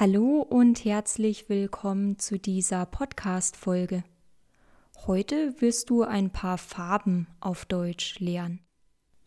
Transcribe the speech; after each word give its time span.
Hallo 0.00 0.42
und 0.42 0.84
herzlich 0.84 1.48
willkommen 1.48 2.20
zu 2.20 2.38
dieser 2.38 2.86
Podcast-Folge. 2.86 4.04
Heute 5.08 5.60
wirst 5.60 5.90
du 5.90 6.04
ein 6.04 6.30
paar 6.30 6.56
Farben 6.56 7.26
auf 7.40 7.64
Deutsch 7.64 8.20
lernen. 8.20 8.60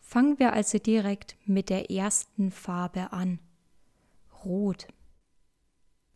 Fangen 0.00 0.38
wir 0.38 0.54
also 0.54 0.78
direkt 0.78 1.36
mit 1.44 1.68
der 1.68 1.90
ersten 1.90 2.50
Farbe 2.50 3.12
an. 3.12 3.38
Rot. 4.46 4.88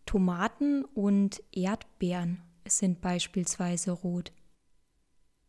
Tomaten 0.06 0.86
und 0.86 1.42
Erdbeeren 1.52 2.40
sind 2.66 3.02
beispielsweise 3.02 3.90
rot. 3.90 4.32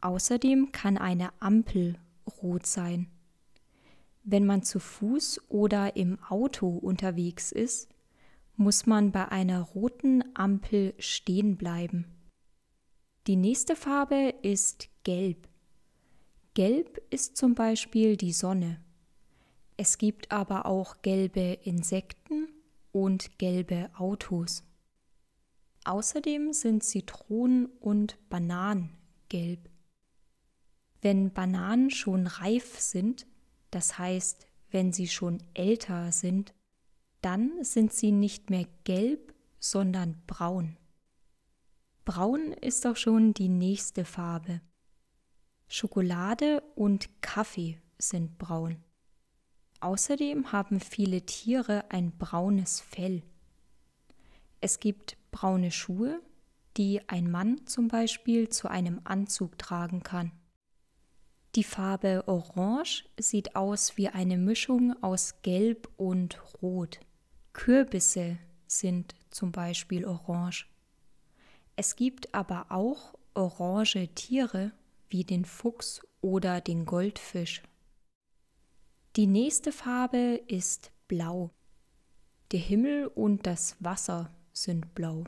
Außerdem 0.01 0.73
kann 0.73 0.97
eine 0.97 1.29
Ampel 1.39 1.97
rot 2.43 2.65
sein. 2.65 3.07
Wenn 4.23 4.45
man 4.45 4.63
zu 4.63 4.81
Fuß 4.81 5.43
oder 5.47 5.95
im 5.95 6.21
Auto 6.25 6.67
unterwegs 6.67 7.53
ist, 7.53 7.87
muss 8.57 8.85
man 8.87 9.11
bei 9.11 9.29
einer 9.29 9.61
roten 9.61 10.23
Ampel 10.35 10.95
stehen 10.97 11.57
bleiben. 11.57 12.05
Die 13.27 13.35
nächste 13.35 13.75
Farbe 13.75 14.33
ist 14.41 14.89
Gelb. 15.03 15.47
Gelb 16.55 16.99
ist 17.11 17.37
zum 17.37 17.53
Beispiel 17.53 18.17
die 18.17 18.33
Sonne. 18.33 18.83
Es 19.77 19.99
gibt 19.99 20.31
aber 20.31 20.65
auch 20.65 21.03
gelbe 21.03 21.59
Insekten 21.63 22.47
und 22.91 23.37
gelbe 23.37 23.91
Autos. 23.95 24.63
Außerdem 25.85 26.51
sind 26.51 26.83
Zitronen 26.83 27.67
und 27.79 28.17
Bananen 28.27 28.97
gelb. 29.29 29.69
Wenn 31.01 31.31
Bananen 31.31 31.91
schon 31.91 32.25
reif 32.25 32.79
sind, 32.79 33.27
das 33.69 33.99
heißt, 33.99 34.47
wenn 34.71 34.91
sie 34.91 35.07
schon 35.07 35.43
älter 35.53 36.11
sind, 36.11 36.55
dann 37.27 37.61
sind 37.61 37.91
sie 37.91 38.13
nicht 38.13 38.49
mehr 38.49 38.65
gelb, 38.85 39.35
sondern 39.59 40.15
braun. 40.27 40.77
Braun 42.05 42.53
ist 42.53 42.87
auch 42.87 42.95
schon 42.95 43.33
die 43.33 43.49
nächste 43.49 44.05
Farbe. 44.05 44.61
Schokolade 45.67 46.63
und 46.75 47.21
Kaffee 47.21 47.81
sind 47.97 48.37
braun. 48.37 48.81
Außerdem 49.81 50.53
haben 50.53 50.79
viele 50.79 51.25
Tiere 51.25 51.91
ein 51.91 52.17
braunes 52.17 52.79
Fell. 52.79 53.23
Es 54.61 54.79
gibt 54.79 55.17
braune 55.29 55.71
Schuhe, 55.71 56.21
die 56.77 57.01
ein 57.09 57.29
Mann 57.29 57.67
zum 57.67 57.89
Beispiel 57.89 58.47
zu 58.47 58.69
einem 58.69 59.01
Anzug 59.03 59.57
tragen 59.57 60.01
kann. 60.01 60.31
Die 61.55 61.65
Farbe 61.65 62.23
Orange 62.27 63.03
sieht 63.19 63.57
aus 63.57 63.97
wie 63.97 64.07
eine 64.07 64.37
Mischung 64.37 64.95
aus 65.03 65.41
Gelb 65.41 65.89
und 65.97 66.39
Rot. 66.61 67.01
Kürbisse 67.57 68.37
sind 68.67 69.15
zum 69.31 69.51
Beispiel 69.51 70.05
orange. 70.05 70.67
Es 71.75 71.95
gibt 71.95 72.33
aber 72.33 72.67
auch 72.69 73.15
orange 73.33 74.07
Tiere 74.13 74.71
wie 75.09 75.23
den 75.23 75.43
Fuchs 75.43 76.01
oder 76.21 76.61
den 76.61 76.85
Goldfisch. 76.85 77.63
Die 79.15 79.25
nächste 79.25 79.71
Farbe 79.71 80.39
ist 80.47 80.91
blau. 81.07 81.49
Der 82.51 82.59
Himmel 82.59 83.07
und 83.07 83.47
das 83.47 83.75
Wasser 83.79 84.31
sind 84.53 84.93
blau. 84.93 85.23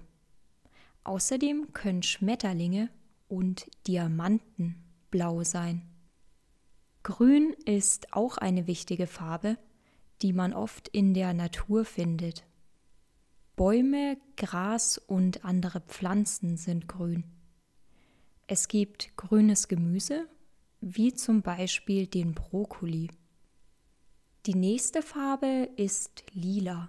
Außerdem 1.04 1.74
können 1.74 2.04
Schmetterlinge 2.04 2.90
und 3.28 3.66
Diamanten 3.88 4.76
blau 5.10 5.44
sein. 5.44 5.82
Grün 7.02 7.54
ist 7.66 8.14
auch 8.14 8.38
eine 8.38 8.68
wichtige 8.68 9.08
Farbe, 9.08 9.58
die 10.22 10.34
man 10.34 10.54
oft 10.54 10.88
in 10.90 11.14
der 11.14 11.34
Natur 11.34 11.86
findet. 11.86 12.46
Bäume, 13.56 14.18
Gras 14.38 14.98
und 14.98 15.44
andere 15.44 15.82
Pflanzen 15.82 16.58
sind 16.58 16.88
grün. 16.88 17.26
Es 18.48 18.68
gibt 18.68 19.16
grünes 19.18 19.68
Gemüse, 19.68 20.28
wie 20.82 21.14
zum 21.14 21.42
Beispiel 21.42 22.08
den 22.08 22.34
Brokkoli. 22.34 23.10
Die 24.46 24.56
nächste 24.56 25.02
Farbe 25.02 25.70
ist 25.76 26.24
lila. 26.32 26.88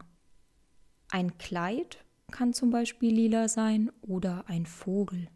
Ein 1.10 1.36
Kleid 1.38 2.04
kann 2.30 2.54
zum 2.54 2.70
Beispiel 2.70 3.12
lila 3.12 3.48
sein 3.48 3.90
oder 4.00 4.48
ein 4.48 4.64
Vogel. 4.64 5.28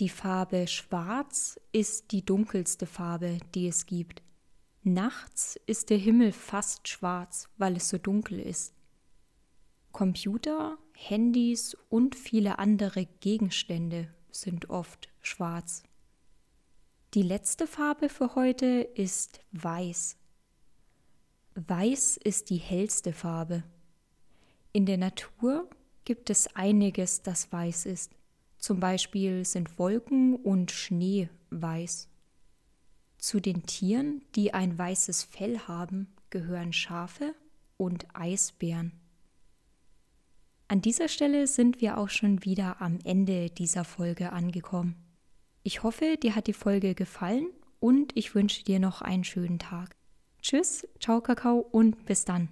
Die 0.00 0.08
Farbe 0.08 0.66
Schwarz 0.66 1.60
ist 1.72 2.10
die 2.10 2.24
dunkelste 2.24 2.86
Farbe, 2.86 3.38
die 3.54 3.68
es 3.68 3.86
gibt. 3.86 4.22
Nachts 4.82 5.60
ist 5.66 5.90
der 5.90 5.98
Himmel 5.98 6.32
fast 6.32 6.88
schwarz, 6.88 7.48
weil 7.58 7.76
es 7.76 7.88
so 7.88 7.98
dunkel 7.98 8.40
ist. 8.40 8.74
Computer, 9.92 10.78
Handys 10.94 11.76
und 11.88 12.14
viele 12.14 12.58
andere 12.58 13.06
Gegenstände 13.20 14.08
sind 14.30 14.70
oft 14.70 15.08
schwarz. 15.20 15.82
Die 17.14 17.22
letzte 17.22 17.66
Farbe 17.66 18.08
für 18.08 18.34
heute 18.36 18.66
ist 18.94 19.40
Weiß. 19.52 20.16
Weiß 21.54 22.16
ist 22.16 22.50
die 22.50 22.56
hellste 22.56 23.12
Farbe. 23.12 23.64
In 24.72 24.86
der 24.86 24.98
Natur 24.98 25.68
gibt 26.04 26.30
es 26.30 26.54
einiges, 26.54 27.22
das 27.22 27.52
weiß 27.52 27.86
ist. 27.86 28.12
Zum 28.58 28.78
Beispiel 28.78 29.44
sind 29.44 29.78
Wolken 29.78 30.36
und 30.36 30.70
Schnee 30.70 31.28
weiß. 31.50 32.09
Zu 33.20 33.38
den 33.38 33.66
Tieren, 33.66 34.22
die 34.34 34.54
ein 34.54 34.76
weißes 34.78 35.24
Fell 35.24 35.58
haben, 35.60 36.08
gehören 36.30 36.72
Schafe 36.72 37.34
und 37.76 38.06
Eisbären. 38.14 38.92
An 40.68 40.80
dieser 40.80 41.08
Stelle 41.08 41.46
sind 41.46 41.80
wir 41.80 41.98
auch 41.98 42.08
schon 42.08 42.44
wieder 42.44 42.80
am 42.80 42.98
Ende 43.04 43.50
dieser 43.50 43.84
Folge 43.84 44.32
angekommen. 44.32 44.96
Ich 45.62 45.82
hoffe, 45.82 46.16
dir 46.16 46.34
hat 46.34 46.46
die 46.46 46.54
Folge 46.54 46.94
gefallen 46.94 47.48
und 47.78 48.16
ich 48.16 48.34
wünsche 48.34 48.64
dir 48.64 48.78
noch 48.78 49.02
einen 49.02 49.24
schönen 49.24 49.58
Tag. 49.58 49.94
Tschüss, 50.40 50.86
ciao 50.98 51.20
Kakao 51.20 51.58
und 51.58 52.06
bis 52.06 52.24
dann. 52.24 52.48